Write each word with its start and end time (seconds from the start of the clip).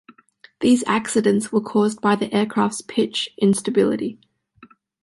These 0.61 0.83
accidents 0.87 1.51
were 1.51 1.61
caused 1.61 2.01
by 2.01 2.15
the 2.15 2.33
aircraft's 2.33 2.81
pitch 2.81 3.29
instability. 3.37 4.17